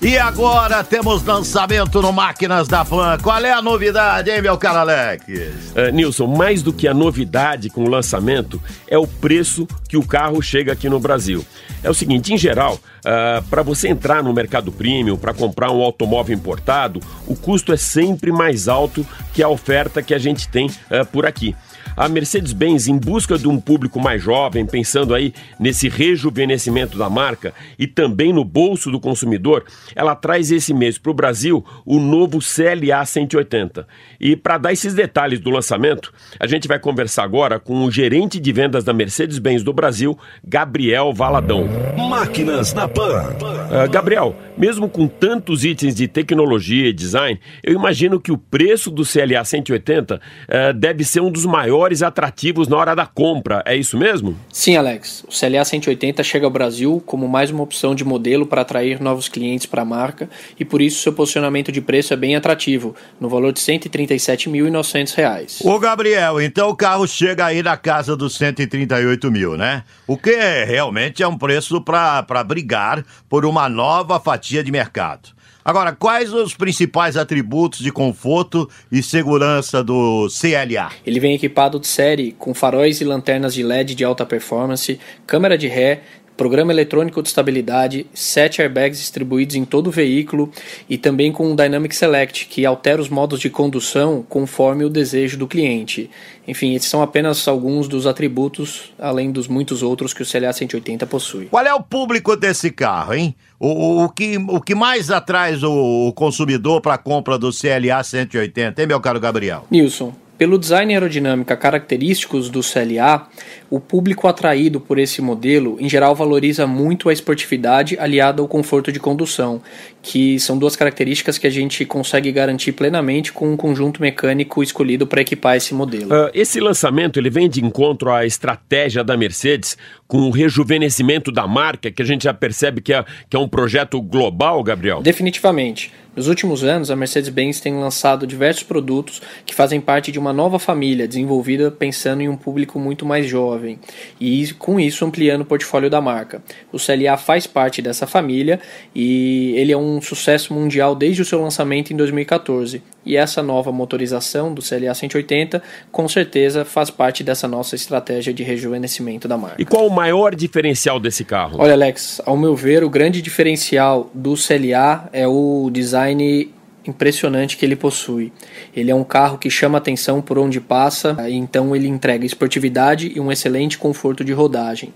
E 0.00 0.16
agora 0.16 0.84
temos 0.84 1.24
lançamento 1.24 2.00
no 2.00 2.12
Máquinas 2.12 2.68
da 2.68 2.84
Pan. 2.84 3.18
Qual 3.20 3.44
é 3.44 3.50
a 3.50 3.60
novidade, 3.60 4.30
hein, 4.30 4.40
meu 4.40 4.56
caro 4.56 4.78
Alex? 4.78 5.24
Uh, 5.26 5.92
Nilson, 5.92 6.28
mais 6.28 6.62
do 6.62 6.72
que 6.72 6.86
a 6.86 6.94
novidade 6.94 7.68
com 7.68 7.82
o 7.82 7.90
lançamento, 7.90 8.62
é 8.86 8.96
o 8.96 9.08
preço 9.08 9.66
que 9.88 9.96
o 9.96 10.06
carro 10.06 10.40
chega 10.40 10.72
aqui 10.72 10.88
no 10.88 11.00
Brasil. 11.00 11.44
É 11.82 11.90
o 11.90 11.94
seguinte, 11.94 12.32
em 12.32 12.38
geral, 12.38 12.74
uh, 12.74 13.42
para 13.50 13.64
você 13.64 13.88
entrar 13.88 14.22
no 14.22 14.32
mercado 14.32 14.70
premium, 14.70 15.16
para 15.16 15.34
comprar 15.34 15.72
um 15.72 15.82
automóvel 15.82 16.36
importado, 16.36 17.00
o 17.26 17.34
custo 17.34 17.72
é 17.72 17.76
sempre 17.76 18.30
mais 18.30 18.68
alto 18.68 19.04
que 19.34 19.42
a 19.42 19.48
oferta 19.48 20.00
que 20.00 20.14
a 20.14 20.18
gente 20.18 20.48
tem 20.48 20.68
uh, 20.68 21.04
por 21.10 21.26
aqui. 21.26 21.56
A 21.98 22.08
Mercedes-Benz, 22.08 22.86
em 22.86 22.96
busca 22.96 23.36
de 23.36 23.48
um 23.48 23.58
público 23.58 23.98
mais 23.98 24.22
jovem, 24.22 24.64
pensando 24.64 25.12
aí 25.12 25.34
nesse 25.58 25.88
rejuvenescimento 25.88 26.96
da 26.96 27.10
marca 27.10 27.52
e 27.76 27.88
também 27.88 28.32
no 28.32 28.44
bolso 28.44 28.88
do 28.88 29.00
consumidor, 29.00 29.64
ela 29.96 30.14
traz 30.14 30.52
esse 30.52 30.72
mês 30.72 30.96
para 30.96 31.10
o 31.10 31.14
Brasil 31.14 31.66
o 31.84 31.98
novo 31.98 32.38
CLA 32.38 33.04
180. 33.04 33.84
E 34.20 34.36
para 34.36 34.58
dar 34.58 34.72
esses 34.72 34.94
detalhes 34.94 35.40
do 35.40 35.50
lançamento, 35.50 36.14
a 36.38 36.46
gente 36.46 36.68
vai 36.68 36.78
conversar 36.78 37.24
agora 37.24 37.58
com 37.58 37.84
o 37.84 37.90
gerente 37.90 38.38
de 38.38 38.52
vendas 38.52 38.84
da 38.84 38.92
Mercedes-Benz 38.92 39.64
do 39.64 39.72
Brasil, 39.72 40.16
Gabriel 40.46 41.12
Valadão. 41.12 41.66
Máquinas 41.96 42.72
na 42.74 42.86
Pan. 42.86 43.34
Uh, 43.68 43.88
Gabriel, 43.90 44.34
mesmo 44.56 44.88
com 44.88 45.06
tantos 45.06 45.62
itens 45.62 45.94
de 45.94 46.08
tecnologia 46.08 46.88
e 46.88 46.92
design, 46.92 47.38
eu 47.62 47.74
imagino 47.74 48.18
que 48.18 48.32
o 48.32 48.38
preço 48.38 48.90
do 48.90 49.04
CLA 49.04 49.44
180 49.44 50.16
uh, 50.16 50.72
deve 50.72 51.04
ser 51.04 51.20
um 51.20 51.30
dos 51.30 51.44
maiores 51.44 52.02
atrativos 52.02 52.66
na 52.66 52.78
hora 52.78 52.94
da 52.94 53.04
compra. 53.04 53.62
É 53.66 53.76
isso 53.76 53.98
mesmo? 53.98 54.34
Sim, 54.50 54.76
Alex. 54.76 55.22
O 55.24 55.38
CLA 55.38 55.62
180 55.64 56.22
chega 56.22 56.46
ao 56.46 56.50
Brasil 56.50 57.02
como 57.04 57.28
mais 57.28 57.50
uma 57.50 57.62
opção 57.62 57.94
de 57.94 58.04
modelo 58.04 58.46
para 58.46 58.62
atrair 58.62 59.02
novos 59.02 59.28
clientes 59.28 59.66
para 59.66 59.82
a 59.82 59.84
marca 59.84 60.30
e 60.58 60.64
por 60.64 60.80
isso 60.80 61.02
seu 61.02 61.12
posicionamento 61.12 61.70
de 61.70 61.82
preço 61.82 62.14
é 62.14 62.16
bem 62.16 62.36
atrativo, 62.36 62.94
no 63.20 63.28
valor 63.28 63.52
de 63.52 63.60
R$ 63.60 63.78
137.900. 63.78 65.64
Ô, 65.64 65.78
Gabriel, 65.78 66.40
então 66.40 66.70
o 66.70 66.76
carro 66.76 67.06
chega 67.06 67.44
aí 67.44 67.62
na 67.62 67.76
casa 67.76 68.16
dos 68.16 68.36
138 68.36 69.30
mil, 69.30 69.56
né? 69.58 69.84
O 70.06 70.16
que 70.16 70.34
realmente 70.64 71.22
é 71.22 71.28
um 71.28 71.36
preço 71.36 71.82
para 71.82 72.44
brigar 72.44 73.04
por 73.28 73.44
uma 73.44 73.57
nova 73.66 74.20
fatia 74.20 74.62
de 74.62 74.70
mercado. 74.70 75.30
Agora, 75.64 75.92
quais 75.92 76.32
os 76.32 76.54
principais 76.54 77.16
atributos 77.16 77.80
de 77.80 77.90
conforto 77.90 78.68
e 78.92 79.02
segurança 79.02 79.82
do 79.82 80.26
CLA? 80.28 80.90
Ele 81.04 81.20
vem 81.20 81.34
equipado 81.34 81.78
de 81.78 81.86
série 81.86 82.32
com 82.32 82.54
faróis 82.54 83.00
e 83.00 83.04
lanternas 83.04 83.54
de 83.54 83.62
LED 83.62 83.94
de 83.94 84.04
alta 84.04 84.24
performance, 84.24 84.98
câmera 85.26 85.58
de 85.58 85.68
ré, 85.68 86.02
programa 86.38 86.72
eletrônico 86.72 87.20
de 87.20 87.28
estabilidade, 87.28 88.06
sete 88.14 88.62
airbags 88.62 89.00
distribuídos 89.00 89.56
em 89.56 89.64
todo 89.64 89.88
o 89.88 89.90
veículo 89.90 90.50
e 90.88 90.96
também 90.96 91.32
com 91.32 91.50
um 91.50 91.56
Dynamic 91.56 91.94
Select, 91.94 92.46
que 92.46 92.64
altera 92.64 93.02
os 93.02 93.08
modos 93.08 93.40
de 93.40 93.50
condução 93.50 94.24
conforme 94.26 94.84
o 94.84 94.88
desejo 94.88 95.36
do 95.36 95.48
cliente. 95.48 96.08
Enfim, 96.46 96.74
esses 96.74 96.88
são 96.88 97.02
apenas 97.02 97.46
alguns 97.48 97.88
dos 97.88 98.06
atributos, 98.06 98.92
além 98.98 99.32
dos 99.32 99.48
muitos 99.48 99.82
outros 99.82 100.14
que 100.14 100.22
o 100.22 100.26
CLA 100.26 100.52
180 100.52 101.06
possui. 101.06 101.46
Qual 101.46 101.66
é 101.66 101.74
o 101.74 101.82
público 101.82 102.36
desse 102.36 102.70
carro, 102.70 103.14
hein? 103.14 103.34
O, 103.58 104.04
o, 104.04 104.08
que, 104.08 104.38
o 104.38 104.60
que 104.60 104.76
mais 104.76 105.10
atrai 105.10 105.56
o, 105.56 106.08
o 106.08 106.12
consumidor 106.12 106.80
para 106.80 106.94
a 106.94 106.98
compra 106.98 107.36
do 107.36 107.50
CLA 107.50 108.02
180, 108.02 108.80
hein, 108.80 108.86
meu 108.86 109.00
caro 109.00 109.18
Gabriel? 109.18 109.66
Nilson, 109.68 110.14
Pelo 110.38 110.56
design 110.56 110.94
aerodinâmica 110.94 111.56
característicos 111.56 112.48
do 112.48 112.60
CLA, 112.60 113.28
o 113.68 113.80
público 113.80 114.28
atraído 114.28 114.80
por 114.80 114.96
esse 114.96 115.20
modelo, 115.20 115.76
em 115.80 115.88
geral, 115.88 116.14
valoriza 116.14 116.64
muito 116.64 117.08
a 117.08 117.12
esportividade 117.12 117.98
aliada 117.98 118.40
ao 118.40 118.46
conforto 118.46 118.92
de 118.92 119.00
condução, 119.00 119.60
que 120.00 120.38
são 120.38 120.56
duas 120.56 120.76
características 120.76 121.38
que 121.38 121.46
a 121.48 121.50
gente 121.50 121.84
consegue 121.84 122.30
garantir 122.30 122.70
plenamente 122.70 123.32
com 123.32 123.52
um 123.52 123.56
conjunto 123.56 124.00
mecânico 124.00 124.62
escolhido 124.62 125.08
para 125.08 125.22
equipar 125.22 125.56
esse 125.56 125.74
modelo. 125.74 126.06
Uh, 126.06 126.30
esse 126.32 126.60
lançamento 126.60 127.18
ele 127.18 127.30
vem 127.30 127.48
de 127.48 127.62
encontro 127.62 128.12
à 128.12 128.24
estratégia 128.24 129.02
da 129.02 129.16
Mercedes 129.16 129.76
com 130.08 130.22
o 130.22 130.30
rejuvenescimento 130.30 131.30
da 131.30 131.46
marca, 131.46 131.90
que 131.90 132.00
a 132.00 132.04
gente 132.04 132.24
já 132.24 132.32
percebe 132.32 132.80
que 132.80 132.94
é, 132.94 133.04
que 133.28 133.36
é 133.36 133.38
um 133.38 133.46
projeto 133.46 134.00
global, 134.00 134.62
Gabriel? 134.64 135.02
Definitivamente. 135.02 135.92
Nos 136.18 136.26
últimos 136.26 136.64
anos, 136.64 136.90
a 136.90 136.96
Mercedes-Benz 136.96 137.60
tem 137.60 137.78
lançado 137.78 138.26
diversos 138.26 138.64
produtos 138.64 139.22
que 139.46 139.54
fazem 139.54 139.80
parte 139.80 140.10
de 140.10 140.18
uma 140.18 140.32
nova 140.32 140.58
família 140.58 141.06
desenvolvida 141.06 141.70
pensando 141.70 142.20
em 142.20 142.28
um 142.28 142.36
público 142.36 142.76
muito 142.76 143.06
mais 143.06 143.24
jovem 143.24 143.78
e 144.20 144.52
com 144.54 144.80
isso 144.80 145.04
ampliando 145.04 145.42
o 145.42 145.44
portfólio 145.44 145.88
da 145.88 146.00
marca. 146.00 146.42
O 146.72 146.76
CLA 146.76 147.16
faz 147.16 147.46
parte 147.46 147.80
dessa 147.80 148.04
família 148.04 148.58
e 148.92 149.54
ele 149.56 149.70
é 149.70 149.76
um 149.76 150.00
sucesso 150.00 150.52
mundial 150.52 150.96
desde 150.96 151.22
o 151.22 151.24
seu 151.24 151.40
lançamento 151.40 151.92
em 151.92 151.96
2014. 151.96 152.82
E 153.06 153.16
essa 153.16 153.40
nova 153.40 153.70
motorização 153.70 154.52
do 154.52 154.60
CLA 154.60 154.92
180 154.92 155.62
com 155.92 156.08
certeza 156.08 156.64
faz 156.64 156.90
parte 156.90 157.22
dessa 157.22 157.46
nossa 157.46 157.76
estratégia 157.76 158.34
de 158.34 158.42
rejuvenescimento 158.42 159.28
da 159.28 159.36
marca. 159.36 159.62
E 159.62 159.64
qual 159.64 159.88
maior 159.98 160.32
diferencial 160.36 161.00
desse 161.00 161.24
carro? 161.24 161.56
Olha, 161.58 161.72
Alex, 161.72 162.22
ao 162.24 162.36
meu 162.36 162.54
ver, 162.54 162.84
o 162.84 162.88
grande 162.88 163.20
diferencial 163.20 164.08
do 164.14 164.34
CLA 164.34 165.08
é 165.12 165.26
o 165.26 165.68
design 165.72 166.54
impressionante 166.88 167.56
que 167.56 167.64
ele 167.64 167.76
possui. 167.76 168.32
Ele 168.74 168.90
é 168.90 168.94
um 168.94 169.04
carro 169.04 169.38
que 169.38 169.50
chama 169.50 169.78
atenção 169.78 170.20
por 170.20 170.38
onde 170.38 170.60
passa, 170.60 171.16
então 171.28 171.74
ele 171.76 171.86
entrega 171.86 172.24
esportividade 172.24 173.12
e 173.14 173.20
um 173.20 173.30
excelente 173.30 173.78
conforto 173.78 174.24
de 174.24 174.32
rodagem. 174.32 174.92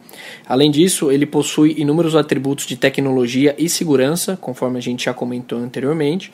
Além 0.46 0.70
disso, 0.70 1.10
ele 1.10 1.26
possui 1.26 1.74
inúmeros 1.78 2.16
atributos 2.16 2.66
de 2.66 2.76
tecnologia 2.76 3.54
e 3.58 3.68
segurança, 3.68 4.36
conforme 4.40 4.78
a 4.78 4.82
gente 4.82 5.04
já 5.04 5.14
comentou 5.14 5.58
anteriormente. 5.58 6.32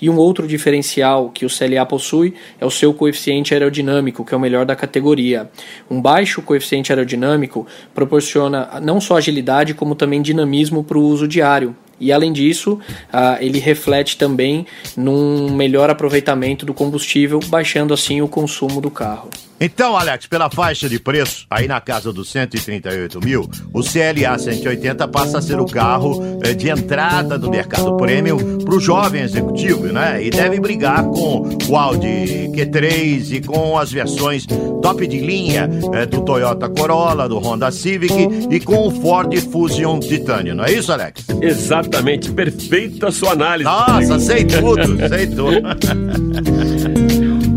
E 0.00 0.10
um 0.10 0.16
outro 0.16 0.46
diferencial 0.46 1.30
que 1.30 1.46
o 1.46 1.48
CLA 1.48 1.84
possui 1.86 2.34
é 2.60 2.66
o 2.66 2.70
seu 2.70 2.92
coeficiente 2.92 3.54
aerodinâmico, 3.54 4.24
que 4.24 4.34
é 4.34 4.36
o 4.36 4.40
melhor 4.40 4.66
da 4.66 4.76
categoria. 4.76 5.50
Um 5.90 6.00
baixo 6.00 6.42
coeficiente 6.42 6.92
aerodinâmico 6.92 7.66
proporciona 7.94 8.80
não 8.82 9.00
só 9.00 9.16
agilidade, 9.16 9.74
como 9.74 9.94
também 9.94 10.22
dinamismo 10.22 10.84
para 10.84 10.98
o 10.98 11.02
uso 11.02 11.26
diário, 11.26 11.74
e 12.00 12.12
além 12.12 12.32
disso, 12.32 12.74
uh, 12.74 13.40
ele 13.40 13.58
reflete 13.58 14.16
também 14.16 14.66
num 14.96 15.50
melhor 15.50 15.90
aproveitamento 15.90 16.64
do 16.64 16.74
combustível, 16.74 17.40
baixando 17.46 17.92
assim 17.92 18.20
o 18.20 18.28
consumo 18.28 18.80
do 18.80 18.90
carro. 18.90 19.30
Então, 19.60 19.96
Alex, 19.96 20.26
pela 20.26 20.48
faixa 20.48 20.88
de 20.88 21.00
preço, 21.00 21.44
aí 21.50 21.66
na 21.66 21.80
casa 21.80 22.12
dos 22.12 22.30
138 22.30 23.20
mil, 23.20 23.50
o 23.72 23.82
CLA 23.82 24.38
180 24.38 25.08
passa 25.08 25.38
a 25.38 25.42
ser 25.42 25.58
o 25.58 25.66
carro 25.66 26.38
eh, 26.44 26.54
de 26.54 26.68
entrada 26.68 27.36
do 27.36 27.50
mercado 27.50 27.96
premium 27.96 28.58
para 28.58 28.74
o 28.74 28.80
jovem 28.80 29.22
executivo, 29.22 29.86
né? 29.86 30.24
E 30.24 30.30
deve 30.30 30.60
brigar 30.60 31.02
com 31.04 31.48
o 31.68 31.76
Audi 31.76 32.48
Q3 32.54 33.32
e 33.32 33.40
com 33.40 33.76
as 33.76 33.90
versões 33.90 34.46
top 34.80 35.06
de 35.06 35.18
linha 35.18 35.68
eh, 35.92 36.06
do 36.06 36.22
Toyota 36.22 36.68
Corolla, 36.68 37.28
do 37.28 37.38
Honda 37.38 37.70
Civic 37.72 38.14
e 38.50 38.60
com 38.60 38.86
o 38.86 38.90
Ford 38.90 39.34
Fusion 39.50 39.98
Titanium, 39.98 40.54
não 40.54 40.64
é 40.64 40.72
isso, 40.72 40.92
Alex? 40.92 41.24
Exatamente, 41.42 42.30
perfeita 42.30 43.10
sua 43.10 43.32
análise. 43.32 43.64
Nossa, 43.64 44.20
sei 44.20 44.44
tudo, 44.44 45.08
sei 45.08 45.26
tudo. 45.26 45.62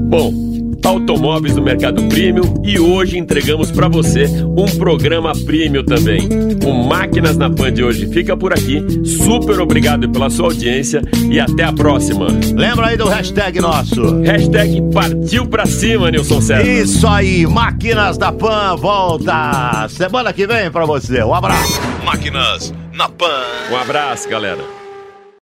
Bom, 0.10 0.51
automóveis 0.92 1.56
do 1.56 1.62
mercado 1.62 2.04
premium 2.04 2.62
e 2.64 2.78
hoje 2.78 3.18
entregamos 3.18 3.72
para 3.72 3.88
você 3.88 4.26
um 4.58 4.66
programa 4.78 5.32
premium 5.46 5.84
também. 5.84 6.28
O 6.66 6.84
Máquinas 6.84 7.38
na 7.38 7.50
Pan 7.50 7.72
de 7.72 7.84
hoje 7.84 8.08
fica 8.08 8.36
por 8.36 8.52
aqui. 8.52 8.84
Super 9.06 9.60
obrigado 9.62 10.10
pela 10.10 10.30
sua 10.30 10.48
audiência 10.48 11.02
e 11.30 11.40
até 11.40 11.64
a 11.64 11.72
próxima. 11.72 12.28
Lembra 12.56 12.88
aí 12.88 12.98
do 12.98 13.08
hashtag 13.08 13.62
nosso? 13.62 14.22
Hashtag 14.22 14.82
partiu 14.94 15.48
pra 15.48 15.66
cima, 15.66 16.12
Nilson 16.12 16.42
César. 16.42 16.68
Isso 16.68 17.08
aí, 17.08 17.48
Máquinas 17.48 18.18
da 18.18 18.32
Pan 18.32 18.76
volta 18.76 19.88
semana 19.90 20.34
que 20.34 20.46
vem 20.46 20.70
para 20.70 20.86
você. 20.86 21.24
Um 21.24 21.34
abraço. 21.34 21.80
Máquinas 22.04 22.74
na 22.94 23.08
Pan. 23.08 23.44
Um 23.72 23.78
abraço, 23.78 24.28
galera. 24.28 24.81